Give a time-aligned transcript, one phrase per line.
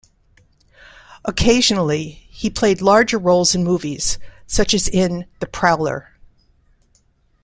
[1.25, 6.13] Occasionally he played larger roles in movies, such as in "The Prowler".